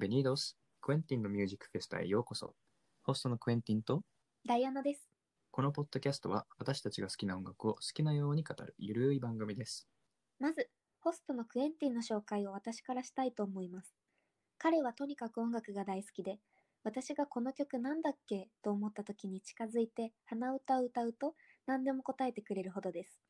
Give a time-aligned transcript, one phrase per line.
[0.00, 0.56] Bienvenidos!
[0.80, 2.54] クエンティンのミュージックフェスタへようこそ。
[3.02, 4.00] ホストのクエンティンと、
[4.48, 5.06] ダイアナです。
[5.50, 9.86] このポッドキャストは私たちが好きな音楽を好きなように語るゆるい番組です。
[10.38, 10.70] まず、
[11.00, 13.94] ホストのクエンティンの紹介を私からしたいと思います。
[14.56, 16.38] 彼はとにかく音楽が大好きで、
[16.82, 21.34] 私がこの曲なんだっけと思った時に近づいて鼻歌を歌うと
[21.66, 23.20] 何でも答えてくれるほどです。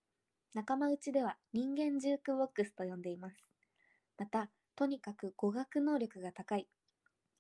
[0.55, 3.37] 仲間内では人間ジュークボックスと呼んでいます。
[4.17, 6.67] また、とにかく語学能力が高い。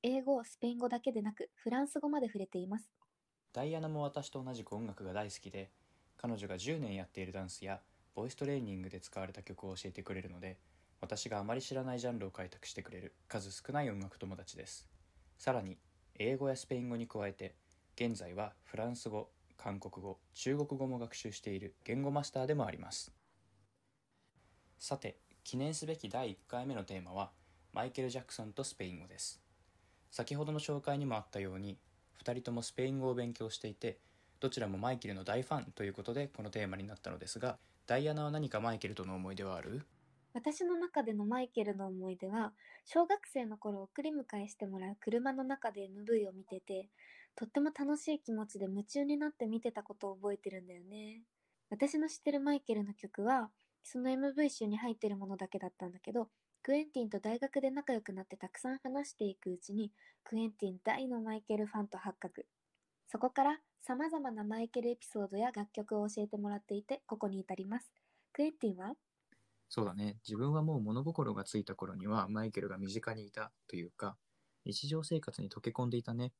[0.02, 2.90] 英語、スペイン語だけでなくフランス語まで触れています。
[3.54, 5.70] ダイアナも私と同じく音楽が大好きで
[6.18, 7.80] 彼女が10年やっているダンスや
[8.14, 10.58] ボイストレーニングで使われた曲を教えてくれるので
[11.00, 14.86] 私があまり知らないジャンルを開拓してくれる数少ない音楽友達です
[15.38, 15.78] さらに
[16.18, 17.54] 英語やスペイン語に加えて
[17.96, 23.10] 現在はフランス語韓国語中国語も学習している言語マスターでもあります
[24.78, 25.16] さて
[25.50, 27.32] 記念すべき第1回目のテーマは
[27.72, 29.40] マイケル・ジャクソンとスペイン語です
[30.12, 31.76] 先ほどの紹介にもあったように
[32.24, 33.98] 2人ともスペイン語を勉強していて
[34.38, 39.82] どちらもマイケルの大ファンということでこのテーマになったのですがダイアナは何かマイケルとの思い出はある？
[40.34, 42.52] 私の中でのマイケルの思い出は、
[42.84, 46.86] 小学生の頃送り迎えしてもらう車の中で MV を見てて、
[47.34, 51.22] とっても楽しい気持ちで夢中になって見てたことを覚えてるんだよね。
[51.70, 53.50] 私の知ってるマイケルの曲は、
[53.82, 56.28] その MV 集に入ってるものだけだったんだけど、
[56.62, 59.92] クエンティンと大学で仲良くなってたくさん話していくうちに、
[60.24, 62.46] クエンティン大のマイケルファンと発覚。
[63.08, 67.90] そこから様々なマイケルエピソードや楽曲を教えてもらっていて、ここに至ります。
[68.32, 68.94] クエンティンは？
[69.68, 70.18] そうだね。
[70.26, 74.16] 自分はもう物心がついた頃にはマイケルが身近にいたというか、
[74.66, 76.32] 日常生活に溶け込んでいたね。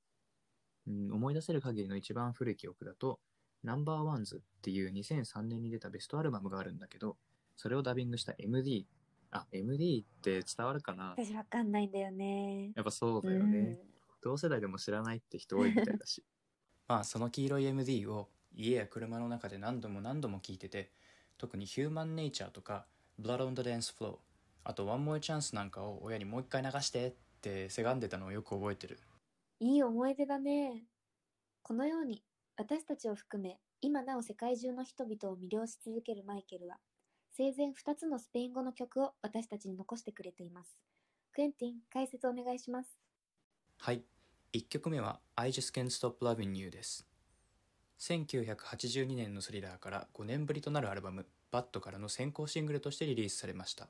[0.86, 3.20] うん、思い出せる限りの一番古い記憶だと、
[3.62, 7.16] ナンバーワンズっていう2003年に出たベストアルバムがあるんだけど、
[7.61, 8.86] それをダビングした MD。
[9.30, 11.14] あ、MD って伝わるかな？
[11.16, 12.72] 私わかんないんだよね。
[12.75, 13.78] やっぱそうだよね。
[14.22, 16.25] 同世代でも知らないって人多いみたいだし。
[16.88, 20.91] まあその黄色い MD を家や車の中で何度も何度も聴いてて
[21.37, 22.87] 特にヒューマンネイチャーとか
[23.20, 24.16] Blood on the Dance Floor
[24.65, 28.99] あと One More Chance なんかを親にもう一回流してってせがんでたのをよく覚えてる
[29.60, 30.87] いい思い出だね。
[31.62, 32.25] このように、
[32.56, 36.78] 私たちを含め、今なお世界中の人々を魅了し続けるマイケルは、
[37.36, 40.82] 生前2つのスペイン語の曲を私たちに残してくれています。
[41.32, 43.00] クエンティン、解説お願いします。
[43.82, 44.02] はい
[44.52, 47.06] 1曲目は I Just Can't Stop Loving You です
[47.98, 53.88] 1982年のスリラーから5年ぶりとなるアルバム「バッドからの先行シングルとしてリリースされました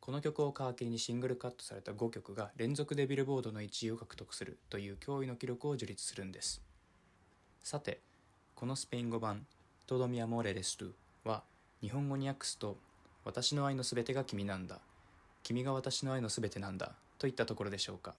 [0.00, 6.62] この曲を皮切りにシングルカットされた5曲が連続でビルボードの1位を獲得するという驚異の記録を樹立するんです
[7.62, 8.00] さて
[8.54, 9.46] このスペイン語版
[9.86, 10.92] 「トドミアモレレストゥ」
[11.80, 12.76] 日本語に訳すと
[13.24, 14.80] 「私の愛のすべてが君なんだ」
[15.44, 18.16] 「君が私の愛のすべてなんだ」といったところでしょうか。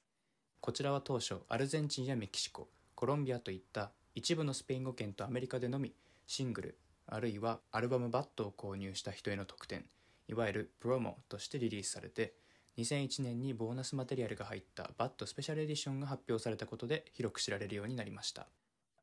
[0.61, 5.93] こちらは当初アルゼンチンやメキシココロンビアといった一部のスペイン語圏とアメリカでのみ
[6.27, 6.77] シングル
[7.07, 9.85] あるいはアルバムバットを購入した人への特典
[10.27, 12.35] いわゆるプロモとしてリリースされて
[12.77, 18.47] 2001年にボーナスマテリアルが入ったバットスペシャルエディションが発表されたことで広く知られるようになりました。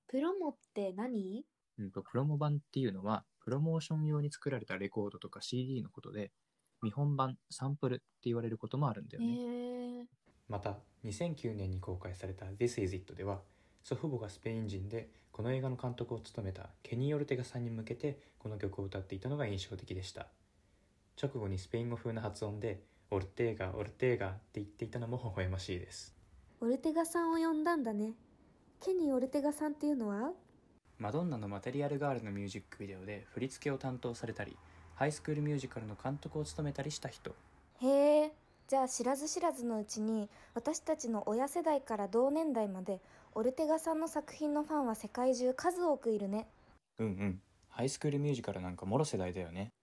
[0.09, 1.45] プロモって何？
[1.79, 6.33] うんと、プロモ版っていうのは、プロモーション用に作られたレコードとか CD のことで、
[6.83, 10.03] 見本版、サンプルって言われることもあるんだよへね。
[10.03, 10.07] え。
[10.49, 13.43] また2009年に公開された「This Is It」では
[13.85, 20.29] 祖父母がスペイン人でこの映画の監督を務めたケニー・オルテガさんに向けてこの曲を歌っていたのが印象的でした
[21.21, 26.17] 直後にスペイン語風な発音で「オルテーガオルテーガ」って言っていたのも 微笑ましいです
[26.61, 28.15] オルテガさんを呼んだんだね。
[28.81, 30.33] ケニー・オルテガさんっていうのは？
[30.99, 34.57] マドンナの「マテリアル・ガール」のミュージックビデオで振り付けを担当されたり
[34.95, 37.35] ハイスクールミュージカルの監督を務めたりした人。
[37.83, 38.33] へえ
[38.67, 43.01] じゃあ知らず知らずのうちに私たちの親世代から同年代まで
[43.35, 46.49] オルテガさんの作品のファンは世界中数多くいるね。
[46.99, 47.43] うんうん。
[47.69, 49.75] ハイスクールミュージカルなんかもろ世代だよね。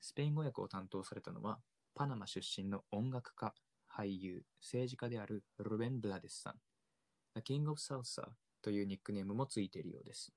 [0.00, 1.60] スペイン語訳を担当されたのは、
[1.94, 3.54] パナマ出身の音楽家、
[3.88, 6.60] 俳優、政治家であるルベン・ブラデスさん。
[7.36, 8.32] The King of Salsa
[8.62, 10.32] というニックネームもついているようです。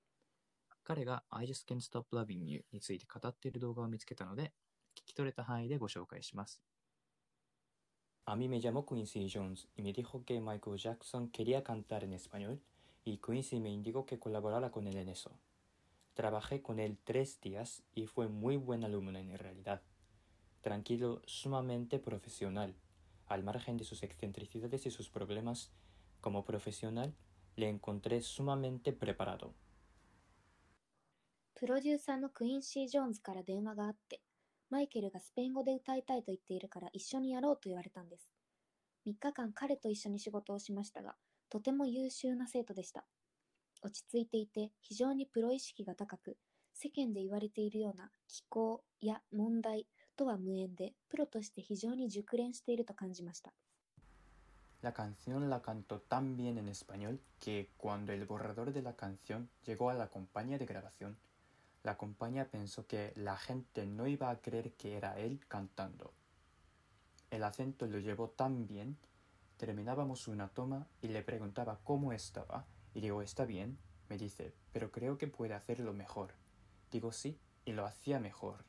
[0.84, 4.54] 彼が I just can't stop loving you について語っている動画を見つけたので、
[4.96, 6.62] 聞き取れた範囲でご紹介します。
[8.26, 12.62] A mí me llamó Quincy Jones y me dijo que Michael Jackson quería cantar en español
[13.04, 15.40] y Quincy me indicó que colaborara con él en eso.
[16.14, 19.82] Trabajé con él tres días y fue muy buen alumno en realidad.
[20.62, 22.76] Tranquilo, sumamente profesional.
[23.26, 25.72] Al margen de sus excentricidades y sus problemas,
[26.20, 27.16] como profesional,
[27.56, 29.54] le encontré sumamente preparado.
[31.56, 34.22] プロデューサーのクインシー・ジョーンズから電話があって、
[34.72, 38.30] マイケルがスペイン語で歌いたいと言っているから一緒にやろうと言われたんです。
[39.06, 41.16] 3日間彼と一緒に仕事をしましたが、
[41.50, 43.06] とても優秀な生徒でした。
[43.84, 46.38] 落ち着いていて非常にプロ意識が高く、
[46.74, 53.54] 世間で言われているような気候や問題とは無縁で、プロとして非常に熟練していると感じました。
[54.82, 59.92] La canción la cantó tan bien en español que cuando el borrador de la canción llegó
[59.92, 61.18] a la compañía de grabación,
[61.84, 66.14] la compañía pensó que la gente no iba a creer que era él cantando.
[67.30, 68.98] El acento lo llevó tan bien,
[69.58, 73.78] terminábamos una toma y le preguntaba cómo estaba, y digo, está bien,
[74.10, 76.34] me dice, pero creo que puede hacerlo mejor.
[76.92, 78.66] Digo sí, y lo hacía mejor.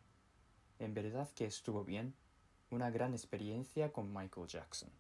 [0.79, 2.15] En verdad que estuvo bien,
[2.71, 4.91] una gran experiencia con Michael Jackson.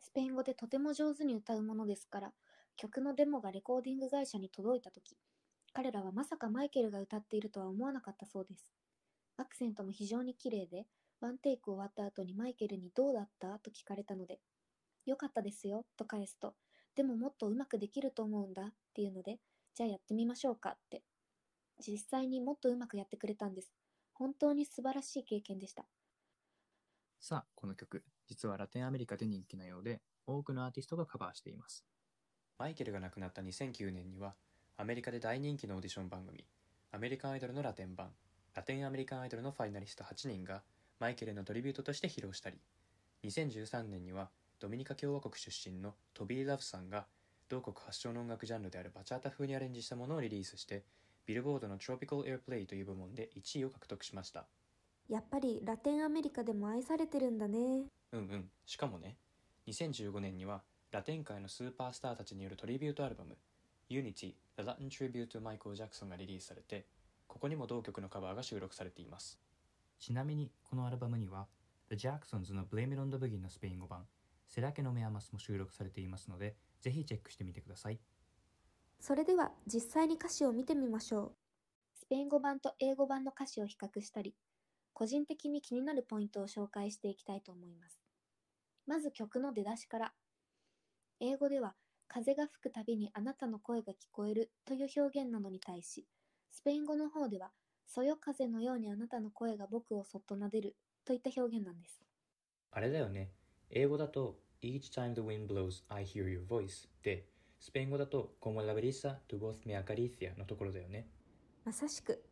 [0.00, 2.32] スペイン語でとても上手に歌うものですから、
[2.76, 5.16] 曲のデモがレコーディング会社に届いたとき、
[5.72, 8.72] 彼らはまさかマイケルが歌っているとは思わなかったそうです。
[9.36, 10.86] アクセントも非常に綺麗で、
[11.20, 13.58] ワンテイク終わった後にマイケルにどうだった？
[13.58, 14.40] と聞かれたので、
[15.06, 16.54] よかったですよと返すと、
[16.96, 19.38] でももっとうまくできると思うんだっていうので、
[19.74, 21.02] じゃあやってみましょうかって。
[21.78, 23.72] 実際にもっとうまくやってくれたんです。
[24.14, 25.84] 本当に素晴らしい経験でした。
[27.20, 31.84] さあ、この曲、実はラテンアメリカで人気なようで、多くのアーティストがカバーしています。
[32.60, 34.34] マイケルが亡くなった2009年には
[34.76, 36.44] アメリカで大人気のオーディション番組
[36.92, 38.10] アメリカンアイドルのラテン版
[38.54, 40.60] ラテンアメリカンアイドルのファイナリスト8人が
[40.98, 42.58] マイケルのトリビュートとして披露したり
[43.24, 44.28] 2013年には
[44.60, 47.06] ドミニカ共和国出身のトビー・ラフさんが
[47.48, 50.84] 同国発祥の音楽ジャンルであるバチャータ風にアレンジしたものをリリースして
[51.24, 54.44] ビルボードの Tropical Airplay という部門で1位を獲得しました
[55.10, 57.58] やっぱりラテンアメリカでも愛されてるんだね。
[58.12, 58.50] うんうん。
[58.64, 59.16] しかもね
[59.66, 63.36] 2015年にはラテン界のスーパースターたちによるトリビュートアルバム
[63.90, 66.86] Unity The Latin Tribute to Michael Jackson がリリースされて
[67.30, 69.38] ここにも同曲のカバーが収録されています。
[70.00, 71.46] ちなみに、このアルバムには、
[71.88, 74.04] The Jacksons の Blame It on the Boogie のスペイン語版、
[74.48, 78.00] セラケのメアマスも収録されていますので、ぜひチェックしてみてください。
[78.98, 81.32] それでは実際に歌詞を見てみましょう。
[81.94, 84.34] スペイン語版と英語版の歌詞を比較したり、
[84.92, 87.98] 個人的に気になるポイントを紹介していきたいと思います。
[88.86, 90.12] まず曲の出だしから。
[91.20, 91.74] 英語では、
[92.08, 96.06] 風が吹くたびにあなたの声が聞こえるという表現なのに対し、
[96.50, 97.50] スペイン語の方では、
[97.86, 102.00] そよ風のようにあなたの声が僕をそっと撫でるといった表現なんです。
[102.72, 103.32] あれだよね
[103.70, 107.26] 英語だと Each time the wind blows I hear your voice で
[107.58, 111.08] スペイン語だと Como la brisa tu voz me acaricia のところだよね
[111.64, 112.22] まさしく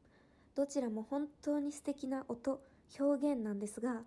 [0.59, 2.61] どちらも本当に素敵な音
[2.99, 4.03] 表現なんですが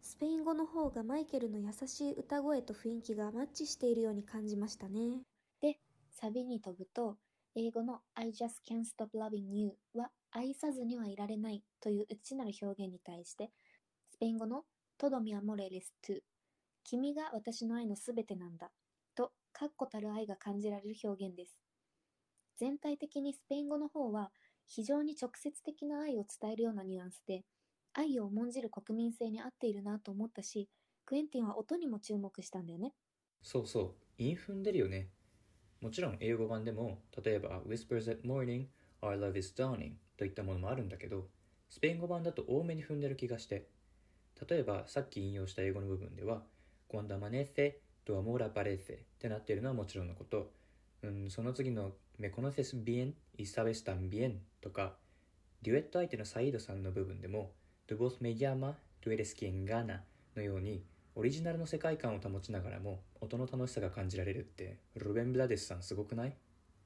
[0.00, 5.22] スペイン語の方がマイケルの優しい歌声と雰囲気がマッチしているように感じましたね
[5.60, 5.78] で、
[6.12, 7.16] サビに飛ぶと、
[7.56, 13.50] 英語の I just can't stop loving you は愛さずにはいられないという内なる表現に対して、
[14.08, 14.62] スペイン語の
[15.00, 16.20] Todo mi amor eres tú
[16.84, 18.70] 君が私の愛のすべてなんだ
[19.16, 21.58] と確固たる愛が感じられる表現です。
[22.58, 24.30] 全体的にスペイン語の方は
[24.66, 27.44] 非常に直接的な愛を伝えるようなニュアンスで、
[27.92, 30.68] 愛を重んじる国民性に合っているなと思ったし、
[31.04, 32.92] クエンティンは音にも注目したんだよね。
[33.42, 33.94] そうそう。
[34.18, 35.08] 韻踏んでるよね。
[35.80, 38.66] もちろん英語版でも例えば Whispers at morning
[39.02, 41.28] Our love is dawning といったものもあるんだけど
[41.68, 43.68] スペイン語版だと多めに踏んでる気がして。
[44.48, 46.42] 例えばさっき引用した英語の部分では
[46.88, 50.52] Cuando amanece tu amor aparece ってなっているのはもちろんのこと、
[51.02, 54.96] うん、その次の Me conoces bien y sabes también とか
[55.62, 57.52] デュエット相手のサイードさんの部分でも
[57.88, 60.00] Tu voz me llama, tú eres quien gana
[60.34, 60.84] のように
[61.14, 66.36] オリジナルの世界観を保ちながらも音の楽しさが感じられるってルベン・ブラデスさんすごくない？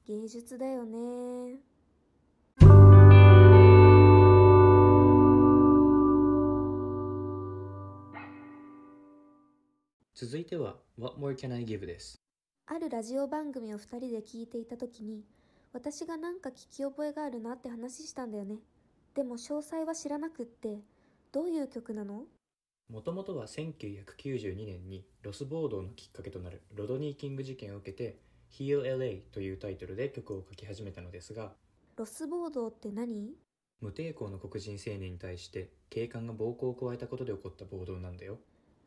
[0.05, 1.59] 芸術だよね。
[10.13, 12.20] 続いては What More Can I Give です
[12.73, 15.25] あるラジオ番組を2人で聞いていた時に
[15.73, 18.59] 私がなんか聞き覚えがあるなって話したんだよね。
[19.13, 20.79] でも詳細は知らなくって
[21.33, 22.23] どういう曲なの？
[22.89, 28.15] もともとは1992年にロス暴動のきっかけとなるロドニー・キング事件を受けて
[28.53, 31.51] Heal LA というタイトルで曲を書き始めたのですが
[31.97, 33.33] ロス暴動って何？
[33.81, 38.37] 無抵抗の黒人青年に対して警官が暴行を加えたことで起こった暴動なんだよ。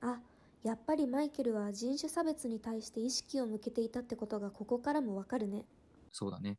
[0.00, 0.20] あ
[0.64, 5.66] やっぱりマイケルは人種差別に対して意識を向けていたってことがここからもわかるね
[6.10, 6.58] そうだね。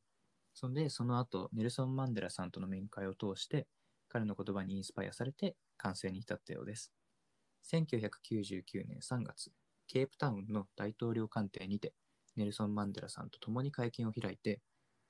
[0.53, 3.67] そんで、その後、ネルソン・マンデラさんとの面会を通して、
[4.07, 6.93] 彼の言葉にインスパイアされて完成に至ったようです。
[7.71, 9.51] 1999年3月、
[9.87, 11.93] ケープタウンの大統領官邸にて、
[12.35, 14.61] ネルソン・マンデラさんと共に会見を開いて、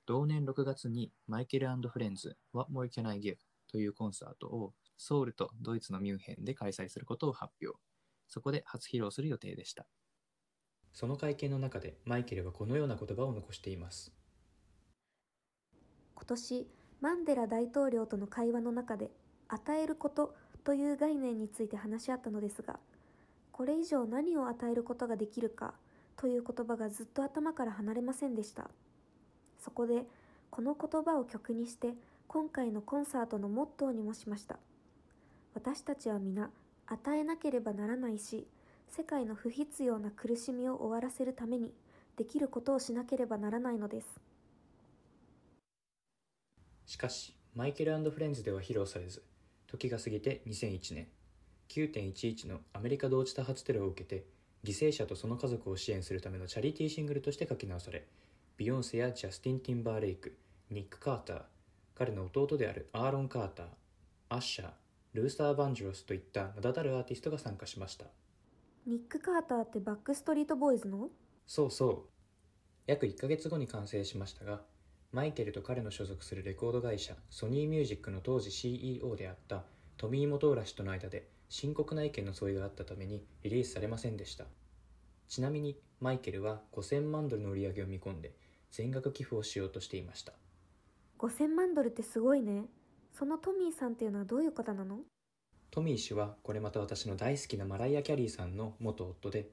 [0.05, 3.35] 同年6月にマイケルフレンズ What More Can I Give
[3.67, 7.77] というコンサートをソウルとドイツのミュンヘンで開催することを発表。
[8.27, 9.85] そこで初披露する予定でした。
[10.93, 14.13] その会見の中でマイケルはこのような言葉を残しています。
[16.15, 16.67] 今年
[17.01, 19.11] マンデラ大統領との会話の中で
[19.47, 22.79] 与えることという概念について話し合ったのですが
[23.51, 25.75] これ以上何を与えることができるか
[26.17, 28.69] という言葉がずっと頭から離れませんでした
[29.59, 30.03] そこで
[30.49, 31.93] この言葉を曲にして
[32.27, 34.57] 今回のコンサートのモットーにもしました
[35.53, 36.49] 私たちは皆
[36.87, 38.47] 与えなければならないし
[38.89, 41.73] 世界の不必要な苦しみを終わらせるために
[42.15, 44.07] できることをしなければならないのです。
[46.85, 49.23] しかし、マイケルフレンズでは披露されず、
[49.67, 51.07] 時が過ぎて2001年、
[51.69, 54.25] 9.11のアメリカ同時多発テロを受けて、
[54.63, 58.07] 犠牲者とその家族を支援するためのチャリティーシングルとして書き直され、
[58.57, 60.37] ビヨンセやジャスティン・ティンバーレイク、
[60.69, 61.41] ニック・カーター、
[61.95, 63.65] 彼の弟であるアーロン・カーター、
[64.29, 64.69] アッシャー、
[65.15, 68.05] ルースター・バンジュロスといった名だたるアーティストが参加しました。
[68.85, 71.09] ニック・カーターってバックストリートボーイズの？
[71.47, 72.01] そうそう。
[72.85, 74.61] 約1ヶ月後に完成しましたが、
[75.13, 79.63] マイケルと彼の所属するレコード会社ソニーミュージックの当時 CEO であった
[79.95, 84.43] トミー・モトーラ氏との間で深刻な意見の相違があったためにリリースされませんでした
[85.29, 88.33] ちなみにマイケルは5000万ドルの売り上げを見込んで
[88.71, 90.33] 全額寄付をしようとしていました
[91.19, 92.65] 5000万ドルってすごいね
[93.17, 94.99] そのトミーさんっていうのはどういう方なの？
[95.71, 99.49] トミー氏はこれまた私の大好きなマライア・キャリーさんの元夫で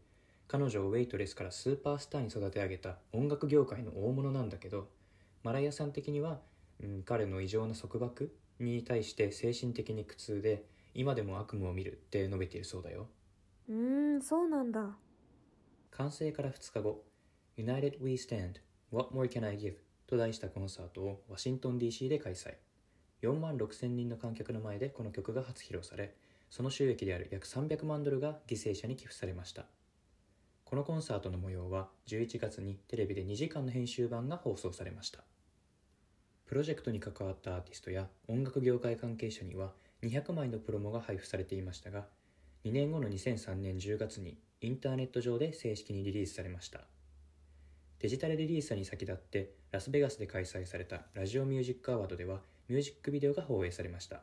[0.48, 4.88] 彼女をウェイトレスからスーパースターに育て上げた音楽業界の大物なんだけど
[5.44, 6.40] マライアさん的には、
[6.82, 10.64] うん、彼の異常な束縛に対して精神的に苦痛で
[10.94, 13.06] 今でも悪夢を見るって述べているそうだよ。
[13.68, 14.90] うーんそうなんだ。
[15.92, 17.04] 完成から2日後
[17.56, 18.54] United We Stand
[18.90, 19.76] What More Can I Give?
[20.08, 22.54] と題したコンサートをワシントン DC で開催
[23.22, 26.14] 4万6千人の観客の前でこの曲が初披露され
[26.50, 29.64] その収益である約300万ドルが犠牲者に寄付されました。
[30.64, 35.20] このコンサートの模様は11月にテレビで2時間の編集版が放送されました。
[36.46, 42.04] プロジェクトに関わったアーティストや音楽業界関係者には200枚のプロモが配布されていましたが
[42.64, 46.80] 2年後の2003年10月にインターネット上で正式にリリースされました。
[47.98, 52.40] デジタルリリースに先立ってラスベガスで開催されたラジオミュージックアワードでは
[52.72, 54.22] ミュージックビデオが放映されました。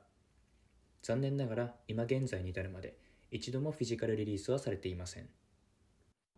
[1.03, 2.97] 残念ながら今現在に至るまで
[3.29, 5.29] 一度もフィジカルリリースはされていません。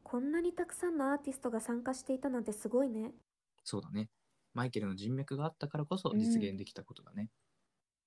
[0.03, 3.13] こんなにたくさんのアーティストが参加していたなんてすごいね。
[3.63, 4.09] そうだね。
[4.53, 7.29] マイケルの人脈があったからこそ実現できたことだね。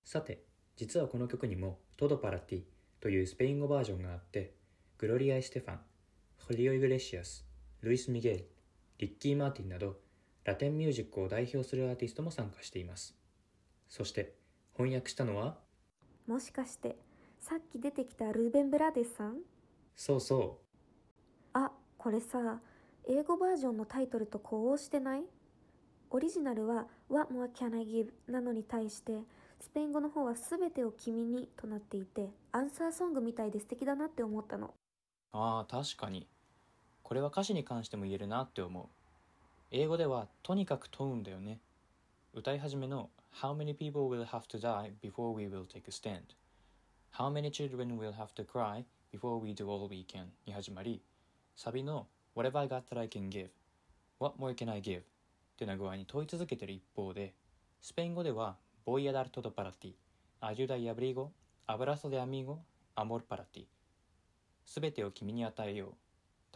[0.05, 0.45] さて
[0.77, 2.65] 実はこの曲にも「Todo Para Ti」
[3.01, 4.55] というスペイン語バージョンがあって
[4.99, 5.81] グロリア・エステファン
[6.41, 7.47] ホリオ・イグレシアス
[7.81, 8.51] ルイス・ミゲル
[8.99, 9.99] リッキー・マーティンなど
[10.45, 13.24] ラテンミュージックを代表するアーティストも参加しています
[13.89, 14.35] そして
[14.77, 15.57] 翻訳したのは？
[16.27, 16.97] もしかして
[17.39, 19.39] さっき出てきたルーベン・ブラデスさん？
[19.95, 20.61] そうそ
[21.53, 22.61] あこれさ
[23.07, 25.25] 英語バージョンのタイトルと呼応してない？
[26.11, 29.21] オリジナルは「What more can I give?」なのに対して
[29.61, 34.75] スペイン語の方は「すべてを君に」となっていてアンサーソングみたいで素敵だなって思ったの。
[35.33, 36.29] ああ確かに。
[37.03, 38.87] これは歌詞に関しても言えるなって思う。
[39.71, 41.61] 英語ではとにかく問うんだよね。
[42.33, 43.11] 歌い始めの
[43.43, 46.35] How many people will have to die before we will take a stand?
[47.11, 50.29] How many children will have to cry before we do all we can?
[50.47, 51.03] に始まり
[51.57, 53.49] サビの Whatever I got that I can give
[54.21, 55.01] What more can I give?
[55.01, 55.03] っ
[55.59, 57.35] てな具合に問い続けてる一方で
[57.81, 59.97] スペイン語では Voy a dar todo para ti
[60.41, 61.33] Ayuda y abrigo
[61.67, 62.59] Abrazo de amigo
[62.95, 63.67] Amor para ti
[64.65, 65.97] すべてを君に与えよ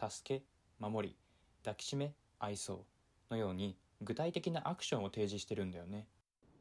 [0.01, 0.45] う助け
[0.79, 1.15] 守り
[1.61, 2.85] 抱きしめ愛そ
[3.29, 6.07] うのように具体的なアクションを提示してるんだよね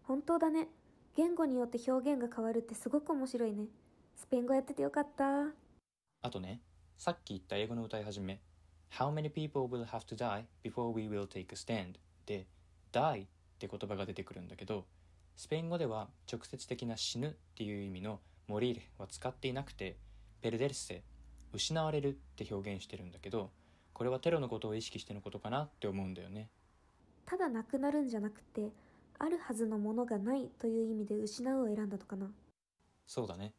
[0.09, 0.69] 本当だね。
[1.17, 3.67] 言語によって表現が変わるってすごく面白いね。
[4.17, 5.49] スペイン語やっててよかった。
[6.23, 6.62] あとね
[6.97, 8.41] さっき言った英語の歌い始め。
[8.91, 11.97] How many people will have to die before we will take a stand?
[12.25, 12.47] で
[12.91, 13.27] die っ
[13.59, 14.87] て言葉が出てくるんだけど
[15.37, 19.99] スペイン語では直接的な死ぬっていう意味のモリーレは使っていなくて
[20.41, 21.03] ペルデルセ
[21.53, 23.50] 失われるって表現してるんだけど
[23.93, 26.49] これはテロのことを意識してのことかなって思うんだよね。
[27.27, 28.71] ただなくなるんじゃなくて
[29.21, 32.31] あるはずのものがないという意味で失うを選んだのかな。
[33.07, 33.53] そうだね。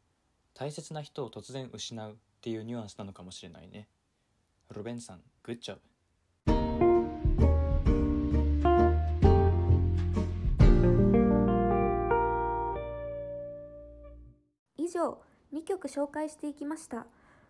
[0.54, 3.88] 大切な人を突然失うっていうニュアンスなのかもしれないね。
[4.70, 5.80] ロベンさんグッジョブ。
[14.78, 15.20] 以上
[15.52, 17.06] 2曲紹介していきました。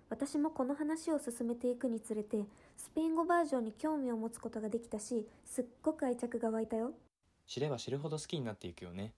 [0.09, 2.45] 私もこの話を進めていくにつれて
[2.77, 6.91] スペイン語バージョンに興味を持つことができたしすっごく愛着が湧いたよ
[7.51, 9.13] 知れば知るほど好きになっていくよね。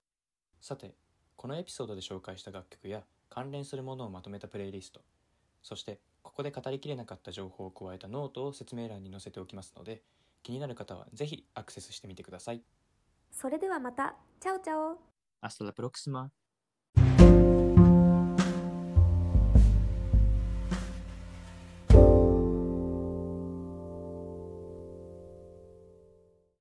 [0.59, 0.95] さて
[1.35, 5.01] このエピソードで紹介した楽曲や関連するものをまとめたプレイリスト。
[5.61, 10.01] そしてここで語りきれなかった情報を加えたノートを説明欄に載せておきますので
[10.41, 12.63] 気になる方はぜひアクセスしてみてください。
[13.29, 14.15] それではまた。
[14.39, 14.97] チャオチャオ。
[15.39, 16.31] Hasta la próxima.